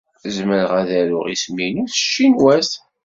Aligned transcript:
Zemreɣ 0.35 0.71
ad 0.79 0.89
aruɣ 0.99 1.25
isem-inu 1.33 1.83
s 1.87 1.93
tcinwat. 1.95 2.71